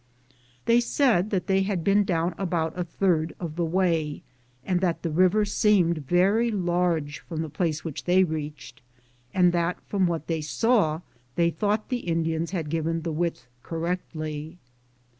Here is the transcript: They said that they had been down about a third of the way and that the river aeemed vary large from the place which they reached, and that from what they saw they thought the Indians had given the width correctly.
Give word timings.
They 0.65 0.79
said 0.79 1.29
that 1.29 1.45
they 1.45 1.61
had 1.61 1.83
been 1.83 2.03
down 2.03 2.33
about 2.39 2.75
a 2.75 2.83
third 2.83 3.35
of 3.39 3.55
the 3.55 3.63
way 3.63 4.23
and 4.65 4.81
that 4.81 5.03
the 5.03 5.11
river 5.11 5.43
aeemed 5.43 5.99
vary 6.07 6.49
large 6.49 7.19
from 7.19 7.43
the 7.43 7.51
place 7.51 7.83
which 7.85 8.05
they 8.05 8.23
reached, 8.23 8.81
and 9.31 9.51
that 9.53 9.79
from 9.85 10.07
what 10.07 10.25
they 10.25 10.41
saw 10.41 11.01
they 11.35 11.51
thought 11.51 11.89
the 11.89 11.99
Indians 12.09 12.49
had 12.49 12.71
given 12.71 13.03
the 13.03 13.11
width 13.11 13.45
correctly. 13.61 14.57